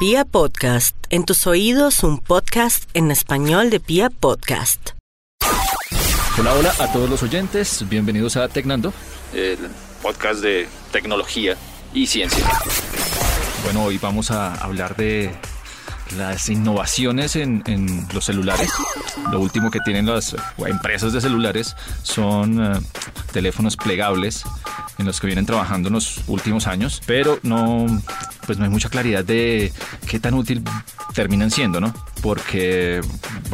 Pia 0.00 0.24
Podcast, 0.24 0.96
en 1.10 1.24
tus 1.24 1.46
oídos 1.46 2.02
un 2.02 2.18
podcast 2.18 2.90
en 2.94 3.12
español 3.12 3.70
de 3.70 3.78
Pia 3.78 4.10
Podcast. 4.10 4.90
Hola, 6.36 6.52
hola 6.54 6.74
a 6.80 6.92
todos 6.92 7.08
los 7.08 7.22
oyentes, 7.22 7.88
bienvenidos 7.88 8.36
a 8.36 8.48
Tecnando, 8.48 8.92
el 9.32 9.56
podcast 10.02 10.40
de 10.40 10.66
tecnología 10.90 11.56
y 11.92 12.08
ciencia. 12.08 12.44
Bueno, 13.62 13.84
hoy 13.84 13.98
vamos 13.98 14.32
a 14.32 14.56
hablar 14.56 14.96
de 14.96 15.30
las 16.16 16.48
innovaciones 16.48 17.36
en, 17.36 17.62
en 17.66 18.04
los 18.12 18.24
celulares. 18.24 18.72
Lo 19.30 19.38
último 19.38 19.70
que 19.70 19.78
tienen 19.78 20.06
las 20.06 20.34
empresas 20.66 21.12
de 21.12 21.20
celulares 21.20 21.76
son 22.02 22.60
eh, 22.60 22.80
teléfonos 23.32 23.76
plegables 23.76 24.42
en 24.98 25.06
los 25.06 25.20
que 25.20 25.26
vienen 25.26 25.46
trabajando 25.46 25.88
en 25.88 25.94
los 25.94 26.22
últimos 26.26 26.66
años, 26.66 27.02
pero 27.06 27.38
no, 27.42 27.86
pues 28.46 28.58
no 28.58 28.64
hay 28.64 28.70
mucha 28.70 28.88
claridad 28.88 29.24
de 29.24 29.72
qué 30.08 30.20
tan 30.20 30.34
útil 30.34 30.62
terminan 31.14 31.50
siendo, 31.50 31.80
¿no? 31.80 31.94
Porque, 32.22 33.00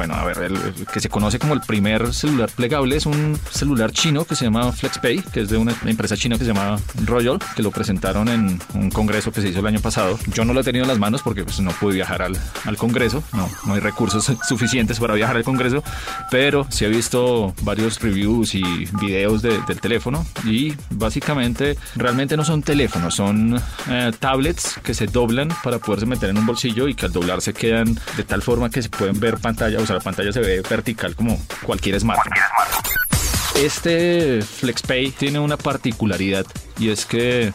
bueno, 0.00 0.14
a 0.14 0.24
ver, 0.24 0.38
el, 0.38 0.58
que 0.86 0.98
se 0.98 1.10
conoce 1.10 1.38
como 1.38 1.52
el 1.52 1.60
primer 1.60 2.14
celular 2.14 2.48
plegable 2.56 2.96
es 2.96 3.04
un 3.04 3.38
celular 3.50 3.92
chino 3.92 4.24
que 4.24 4.34
se 4.34 4.46
llama 4.46 4.72
FlexPay, 4.72 5.20
que 5.30 5.42
es 5.42 5.50
de 5.50 5.58
una 5.58 5.74
empresa 5.84 6.16
china 6.16 6.38
que 6.38 6.44
se 6.46 6.54
llama 6.54 6.78
Royal, 7.04 7.38
que 7.54 7.62
lo 7.62 7.70
presentaron 7.70 8.28
en 8.28 8.58
un 8.72 8.90
congreso 8.90 9.30
que 9.30 9.42
se 9.42 9.50
hizo 9.50 9.60
el 9.60 9.66
año 9.66 9.80
pasado. 9.80 10.18
Yo 10.32 10.46
no 10.46 10.54
lo 10.54 10.60
he 10.62 10.64
tenido 10.64 10.84
en 10.84 10.88
las 10.88 10.98
manos 10.98 11.20
porque 11.20 11.44
pues, 11.44 11.60
no 11.60 11.70
pude 11.72 11.96
viajar 11.96 12.22
al, 12.22 12.34
al 12.64 12.78
congreso, 12.78 13.22
no, 13.34 13.46
no 13.66 13.74
hay 13.74 13.80
recursos 13.80 14.32
suficientes 14.48 14.98
para 14.98 15.12
viajar 15.12 15.36
al 15.36 15.44
congreso, 15.44 15.84
pero 16.30 16.66
sí 16.70 16.86
he 16.86 16.88
visto 16.88 17.54
varios 17.60 18.00
reviews 18.00 18.54
y 18.54 18.62
videos 19.02 19.42
de, 19.42 19.60
del 19.68 19.82
teléfono 19.82 20.24
y 20.46 20.72
básicamente 20.88 21.76
realmente 21.94 22.38
no 22.38 22.44
son 22.46 22.62
teléfonos, 22.62 23.16
son 23.16 23.60
eh, 23.90 24.12
tablets 24.18 24.80
que 24.82 24.94
se 24.94 25.08
doblan 25.08 25.50
para 25.62 25.78
poderse 25.78 26.06
meter 26.06 26.30
en 26.30 26.38
un 26.38 26.46
bolsillo 26.46 26.88
y 26.88 26.94
que 26.94 27.04
al 27.04 27.12
doblarse 27.12 27.52
quedan 27.52 28.00
de 28.16 28.24
tal 28.24 28.40
forma 28.40 28.70
que 28.70 28.80
se 28.80 28.88
pueden 28.88 29.20
ver 29.20 29.36
pantalla, 29.36 29.78
la 29.94 30.00
pantalla 30.00 30.32
se 30.32 30.40
ve 30.40 30.62
vertical 30.68 31.14
como 31.14 31.40
cualquier 31.62 31.98
smartphone. 32.00 32.32
Este 33.56 34.42
FlexPay 34.42 35.10
tiene 35.10 35.38
una 35.38 35.56
particularidad 35.56 36.46
y 36.78 36.88
es 36.88 37.04
que 37.04 37.52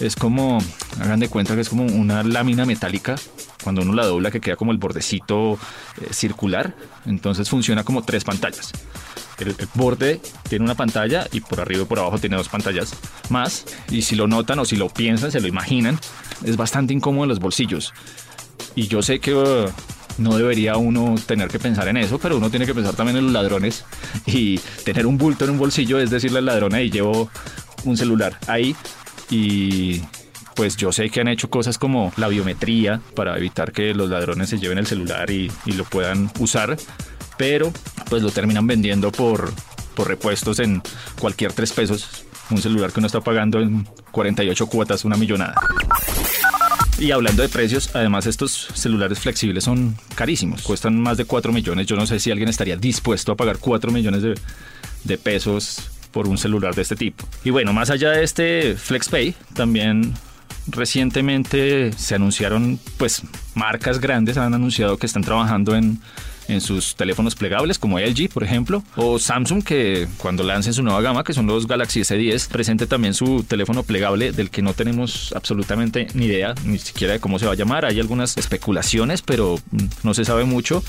es 0.00 0.16
como, 0.16 0.58
hagan 1.00 1.20
de 1.20 1.28
cuenta 1.28 1.54
que 1.54 1.60
es 1.60 1.68
como 1.68 1.84
una 1.84 2.22
lámina 2.22 2.64
metálica 2.64 3.16
cuando 3.62 3.82
uno 3.82 3.92
la 3.92 4.06
dobla 4.06 4.30
que 4.30 4.40
queda 4.40 4.56
como 4.56 4.72
el 4.72 4.78
bordecito 4.78 5.58
eh, 6.00 6.12
circular, 6.12 6.74
entonces 7.06 7.48
funciona 7.48 7.84
como 7.84 8.02
tres 8.02 8.24
pantallas. 8.24 8.72
El, 9.38 9.54
borde 9.74 10.20
tiene 10.48 10.64
una 10.64 10.74
pantalla 10.74 11.26
y 11.32 11.40
por 11.40 11.60
arriba 11.60 11.82
y 11.82 11.86
por 11.86 11.98
abajo 11.98 12.18
tiene 12.18 12.36
dos 12.36 12.48
pantallas 12.48 12.94
más. 13.28 13.64
Y 13.90 14.02
si 14.02 14.16
lo 14.16 14.26
notan 14.26 14.58
o 14.58 14.64
si 14.64 14.76
lo 14.76 14.88
piensan, 14.88 15.32
se 15.32 15.40
lo 15.40 15.48
imaginan, 15.48 15.98
es 16.44 16.56
bastante 16.56 16.92
incómodo 16.92 17.24
en 17.24 17.30
los 17.30 17.40
bolsillos. 17.40 17.92
Y 18.74 18.88
yo 18.88 19.02
sé 19.02 19.20
que 19.20 19.32
no 20.20 20.36
debería 20.36 20.76
uno 20.76 21.14
tener 21.26 21.48
que 21.48 21.58
pensar 21.58 21.88
en 21.88 21.96
eso, 21.96 22.18
pero 22.18 22.36
uno 22.36 22.50
tiene 22.50 22.66
que 22.66 22.74
pensar 22.74 22.94
también 22.94 23.16
en 23.16 23.24
los 23.24 23.32
ladrones 23.32 23.84
y 24.26 24.58
tener 24.84 25.06
un 25.06 25.18
bulto 25.18 25.44
en 25.44 25.52
un 25.52 25.58
bolsillo 25.58 25.98
es 25.98 26.10
decirle 26.10 26.38
al 26.38 26.46
ladrón 26.46 26.74
ahí 26.74 26.90
llevo 26.90 27.30
un 27.84 27.96
celular 27.96 28.38
ahí 28.46 28.76
y 29.30 30.02
pues 30.54 30.76
yo 30.76 30.92
sé 30.92 31.08
que 31.08 31.20
han 31.20 31.28
hecho 31.28 31.48
cosas 31.48 31.78
como 31.78 32.12
la 32.16 32.28
biometría 32.28 33.00
para 33.14 33.36
evitar 33.38 33.72
que 33.72 33.94
los 33.94 34.10
ladrones 34.10 34.50
se 34.50 34.58
lleven 34.58 34.76
el 34.76 34.86
celular 34.86 35.30
y, 35.30 35.50
lo 35.64 35.84
puedan 35.84 36.30
usar, 36.38 36.76
pero 37.38 37.72
pues 38.10 38.22
lo 38.22 38.30
terminan 38.30 38.66
vendiendo 38.66 39.10
por, 39.10 39.50
por 39.94 40.08
repuestos 40.08 40.58
en 40.58 40.82
cualquier 41.18 41.54
tres 41.54 41.72
pesos, 41.72 42.26
un 42.50 42.58
celular 42.58 42.92
que 42.92 43.00
uno 43.00 43.06
está 43.06 43.22
pagando 43.22 43.60
en 43.60 43.88
48 44.10 44.66
cuotas, 44.66 45.04
una 45.06 45.16
millonada. 45.16 45.54
Y 47.00 47.12
hablando 47.12 47.40
de 47.42 47.48
precios, 47.48 47.90
además 47.94 48.26
estos 48.26 48.68
celulares 48.74 49.18
flexibles 49.18 49.64
son 49.64 49.96
carísimos, 50.14 50.60
cuestan 50.60 51.00
más 51.00 51.16
de 51.16 51.24
4 51.24 51.50
millones. 51.50 51.86
Yo 51.86 51.96
no 51.96 52.06
sé 52.06 52.20
si 52.20 52.30
alguien 52.30 52.50
estaría 52.50 52.76
dispuesto 52.76 53.32
a 53.32 53.36
pagar 53.36 53.56
4 53.58 53.90
millones 53.90 54.22
de, 54.22 54.34
de 55.04 55.16
pesos 55.16 55.90
por 56.12 56.28
un 56.28 56.36
celular 56.36 56.74
de 56.74 56.82
este 56.82 56.96
tipo. 56.96 57.26
Y 57.42 57.48
bueno, 57.48 57.72
más 57.72 57.88
allá 57.88 58.10
de 58.10 58.22
este 58.22 58.76
FlexPay, 58.76 59.34
también 59.54 60.12
recientemente 60.66 61.90
se 61.94 62.16
anunciaron, 62.16 62.78
pues 62.98 63.22
marcas 63.54 63.98
grandes 63.98 64.36
han 64.36 64.52
anunciado 64.52 64.98
que 64.98 65.06
están 65.06 65.22
trabajando 65.22 65.74
en 65.74 66.00
en 66.50 66.60
sus 66.60 66.94
teléfonos 66.94 67.34
plegables 67.34 67.78
como 67.78 67.98
LG, 67.98 68.28
por 68.32 68.44
ejemplo, 68.44 68.82
o 68.96 69.18
Samsung 69.18 69.62
que 69.62 70.08
cuando 70.18 70.42
lancen 70.42 70.74
su 70.74 70.82
nueva 70.82 71.00
gama, 71.00 71.24
que 71.24 71.32
son 71.32 71.46
los 71.46 71.66
Galaxy 71.66 72.00
S10, 72.00 72.48
presente 72.48 72.86
también 72.86 73.14
su 73.14 73.44
teléfono 73.44 73.82
plegable 73.82 74.32
del 74.32 74.50
que 74.50 74.62
no 74.62 74.74
tenemos 74.74 75.32
absolutamente 75.34 76.08
ni 76.14 76.26
idea, 76.26 76.54
ni 76.64 76.78
siquiera 76.78 77.14
de 77.14 77.20
cómo 77.20 77.38
se 77.38 77.46
va 77.46 77.52
a 77.52 77.56
llamar. 77.56 77.84
Hay 77.84 78.00
algunas 78.00 78.36
especulaciones, 78.36 79.22
pero 79.22 79.58
no 80.02 80.14
se 80.14 80.24
sabe 80.24 80.44
mucho. 80.44 80.82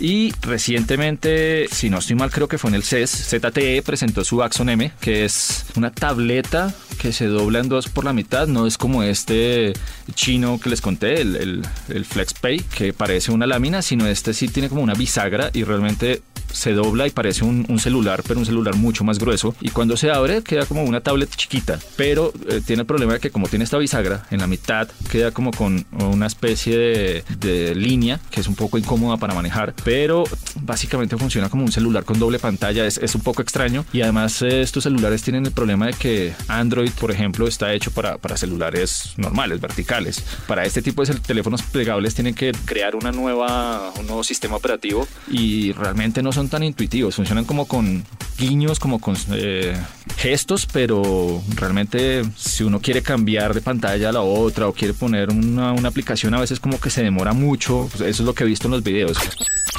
Y 0.00 0.32
recientemente, 0.42 1.68
si 1.70 1.90
no 1.90 1.98
estoy 1.98 2.16
mal, 2.16 2.30
creo 2.30 2.48
que 2.48 2.58
fue 2.58 2.70
en 2.70 2.76
el 2.76 2.82
CES, 2.82 3.10
ZTE 3.10 3.82
presentó 3.82 4.24
su 4.24 4.42
Axon 4.42 4.68
M, 4.68 4.92
que 5.00 5.24
es 5.24 5.66
una 5.76 5.90
tableta 5.90 6.74
que 6.98 7.12
se 7.12 7.26
dobla 7.26 7.60
en 7.60 7.68
dos 7.68 7.88
por 7.88 8.04
la 8.04 8.12
mitad, 8.12 8.46
no 8.46 8.66
es 8.66 8.78
como 8.78 9.02
este 9.02 9.72
chino 10.14 10.60
que 10.60 10.70
les 10.70 10.80
conté, 10.80 11.20
el, 11.20 11.36
el, 11.36 11.62
el 11.88 12.04
FlexPay, 12.04 12.60
que 12.60 12.92
parece 12.92 13.32
una 13.32 13.46
lámina, 13.46 13.82
sino 13.82 14.06
este 14.06 14.34
sí 14.34 14.48
tiene 14.48 14.68
como 14.68 14.82
una 14.82 14.94
bisagra 15.02 15.50
y 15.52 15.64
realmente 15.64 16.22
se 16.52 16.72
dobla 16.72 17.06
y 17.06 17.10
parece 17.10 17.44
un, 17.44 17.66
celular, 17.78 18.22
pero 18.26 18.38
un 18.38 18.46
celular 18.46 18.76
mucho 18.76 19.04
más 19.04 19.18
grueso. 19.18 19.54
Y 19.60 19.70
cuando 19.70 19.96
se 19.96 20.10
abre 20.10 20.42
queda 20.42 20.66
como 20.66 20.84
una 20.84 21.00
tablet 21.00 21.34
chiquita, 21.34 21.78
pero 21.96 22.32
eh, 22.48 22.60
tiene 22.64 22.82
el 22.82 22.86
problema 22.86 23.14
de 23.14 23.20
que 23.20 23.30
como 23.30 23.48
tiene 23.48 23.64
esta 23.64 23.78
bisagra, 23.78 24.26
en 24.30 24.38
la 24.40 24.46
mitad 24.46 24.88
queda 25.10 25.32
como 25.32 25.50
con 25.50 25.84
una 25.98 26.26
especie 26.26 26.76
de, 26.76 27.24
de, 27.38 27.74
línea 27.74 28.20
que 28.30 28.40
es 28.40 28.46
un 28.46 28.54
poco 28.54 28.78
incómoda 28.78 29.16
para 29.16 29.34
manejar, 29.34 29.74
pero 29.82 30.24
básicamente 30.64 31.16
funciona 31.16 31.48
como 31.48 31.64
un 31.64 31.72
celular 31.72 32.04
con 32.04 32.18
doble 32.18 32.38
pantalla, 32.38 32.86
es, 32.86 32.98
es 32.98 33.14
un 33.14 33.22
poco 33.22 33.42
extraño. 33.42 33.84
Y 33.92 34.02
además 34.02 34.42
eh, 34.42 34.62
estos 34.62 34.84
celulares 34.84 35.22
tienen 35.22 35.46
el 35.46 35.52
problema 35.52 35.86
de 35.86 35.92
que 35.94 36.32
Android, 36.48 36.90
por 36.92 37.10
ejemplo, 37.10 37.46
está 37.46 37.72
hecho 37.72 37.90
para, 37.90 38.18
para 38.18 38.36
celulares 38.36 39.14
normales, 39.16 39.60
verticales. 39.60 40.22
Para 40.46 40.64
este 40.64 40.82
tipo 40.82 41.04
de 41.04 41.14
teléfonos 41.14 41.62
plegables 41.62 42.14
tienen 42.14 42.34
que 42.34 42.52
crear 42.64 42.96
una 42.96 43.12
nueva, 43.12 43.92
un 43.98 44.06
nuevo 44.06 44.24
sistema 44.24 44.56
operativo 44.56 45.06
y 45.28 45.72
realmente 45.72 46.22
no 46.22 46.32
son 46.32 46.48
tan 46.48 46.62
intuitivos, 46.62 47.16
funcionan 47.16 47.44
como 47.44 47.66
con 47.66 48.04
guiños, 48.38 48.78
como 48.80 48.98
con 48.98 49.16
eh, 49.32 49.76
gestos, 50.22 50.66
pero 50.72 51.42
realmente 51.56 52.22
si 52.36 52.62
uno 52.62 52.78
quiere 52.78 53.02
cambiar 53.02 53.54
de 53.54 53.60
pantalla 53.60 54.10
a 54.10 54.12
la 54.12 54.20
otra 54.20 54.68
o 54.68 54.72
quiere 54.72 54.94
poner 54.94 55.30
una, 55.30 55.72
una 55.72 55.88
aplicación 55.88 56.32
a 56.34 56.40
veces 56.40 56.60
como 56.60 56.78
que 56.78 56.90
se 56.90 57.02
demora 57.02 57.32
mucho, 57.32 57.90
eso 57.94 58.04
es 58.04 58.20
lo 58.20 58.32
que 58.32 58.44
he 58.44 58.46
visto 58.46 58.68
en 58.68 58.70
los 58.70 58.84
videos. 58.84 59.18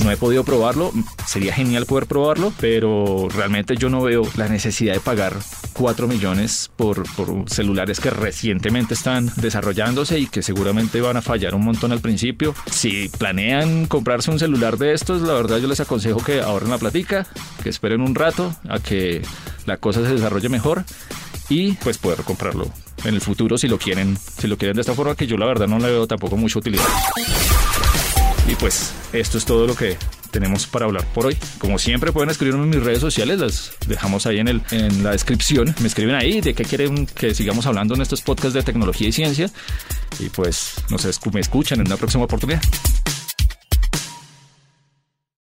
No 0.04 0.12
he 0.12 0.18
podido 0.18 0.44
probarlo, 0.44 0.92
sería 1.26 1.54
genial 1.54 1.86
poder 1.86 2.08
probarlo, 2.08 2.52
pero 2.60 3.30
realmente 3.34 3.78
yo 3.78 3.90
no 3.90 4.02
veo 4.02 4.24
la 4.36 4.50
necesidad 4.50 4.94
de 4.94 5.00
pagar 5.00 5.38
4 5.74 6.08
millones 6.08 6.72
por, 6.76 7.04
por, 7.16 7.50
celulares 7.50 8.00
que 8.00 8.10
recientemente 8.10 8.94
están 8.94 9.32
desarrollándose 9.38 10.20
y 10.20 10.28
que 10.28 10.42
seguramente 10.42 11.02
van 11.02 11.18
a 11.18 11.22
fallar 11.22 11.56
un 11.56 11.66
montón 11.66 11.92
al 11.92 12.00
principio. 12.00 12.56
Si 12.72 13.10
planean 13.10 13.88
comprarse 13.88 14.32
un 14.32 14.40
celular 14.40 14.78
de 14.78 14.94
estos, 14.94 15.22
la 15.22 15.34
verdad 15.34 15.58
yo 15.58 15.68
les 15.68 15.80
aconsejo 15.80 16.24
que 16.24 16.42
ahorren 16.42 16.70
la 16.70 16.78
platica, 16.78 17.26
que 17.62 17.70
esperen 17.70 18.02
un 18.02 18.16
rato 18.16 18.56
a 18.70 18.80
que 18.80 19.22
la 19.66 19.78
cosa 19.78 20.02
se 20.02 20.14
desarrolle 20.14 20.50
mejor 20.50 20.84
y 21.50 21.74
pues 21.74 21.98
poder 21.98 22.22
comprarlo 22.22 22.72
en 23.04 23.16
el 23.16 23.22
futuro 23.22 23.58
si 23.58 23.68
lo 23.68 23.78
quieren, 23.78 24.18
si 24.18 24.48
lo 24.48 24.58
quieren 24.58 24.76
de 24.76 24.82
esta 24.82 24.94
forma 24.94 25.16
que 25.16 25.28
yo 25.28 25.38
la 25.38 25.46
verdad 25.46 25.68
no 25.68 25.80
le 25.80 25.88
veo 25.88 26.08
tampoco 26.08 26.38
mucha 26.38 26.60
utilidad. 26.60 26.86
Y 28.48 28.56
pues 28.56 28.94
esto 29.14 29.38
es 29.38 29.46
todo 29.46 29.68
lo 29.68 29.76
que 29.76 29.98
tenemos 30.34 30.68
para 30.68 30.86
hablar 30.86 31.06
por 31.14 31.28
hoy. 31.28 31.38
Como 31.60 31.80
siempre 31.80 32.12
pueden 32.12 32.30
escribirme 32.30 32.64
en 32.64 32.70
mis 32.72 32.84
redes 32.84 33.00
sociales, 33.00 33.40
las 33.40 33.72
dejamos 33.88 34.26
ahí 34.26 34.40
en, 34.40 34.50
el, 34.50 34.62
en 34.72 35.04
la 35.04 35.12
descripción. 35.12 35.74
Me 35.80 35.88
escriben 35.88 36.16
ahí 36.16 36.42
de 36.42 36.54
qué 36.54 36.66
quieren 36.66 37.06
que 37.06 37.34
sigamos 37.34 37.66
hablando 37.68 37.96
en 37.96 38.02
estos 38.02 38.22
podcasts 38.22 38.54
de 38.54 38.64
tecnología 38.64 39.08
y 39.08 39.12
ciencia. 39.14 39.50
Y 40.20 40.30
pues 40.30 40.74
nos 40.90 41.08
me 41.32 41.40
escuchan 41.40 41.80
en 41.80 41.88
una 41.88 41.98
próxima 41.98 42.26
oportunidad. 42.26 42.62